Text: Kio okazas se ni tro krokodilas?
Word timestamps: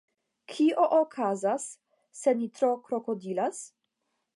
Kio 0.53 0.87
okazas 1.01 1.67
se 2.23 2.37
ni 2.41 2.51
tro 2.59 2.75
krokodilas? 2.91 3.67